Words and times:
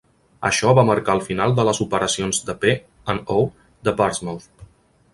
Això 0.47 0.71
va 0.79 0.85
marcar 0.89 1.15
el 1.17 1.21
final 1.27 1.53
de 1.59 1.67
les 1.69 1.83
operacions 1.87 2.41
de 2.49 2.57
P 2.65 2.75
and 3.15 3.33
O 3.39 3.39
de 3.89 3.99
Portsmouth. 4.03 4.53